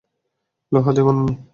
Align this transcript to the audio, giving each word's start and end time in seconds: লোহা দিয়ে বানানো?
লোহা 0.71 0.91
দিয়ে 0.95 1.05
বানানো? 1.07 1.33